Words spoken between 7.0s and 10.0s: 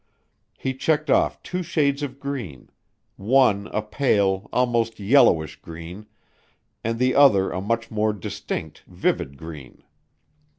other a much more distinct vivid green.